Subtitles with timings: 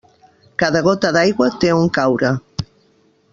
[0.63, 2.33] Cada gota d'aigua té on caure.